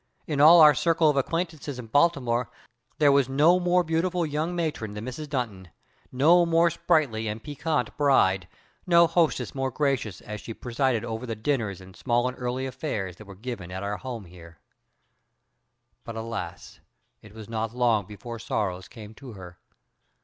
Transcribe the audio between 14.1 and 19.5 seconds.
here. "But, alas! it was not long before sorrows came to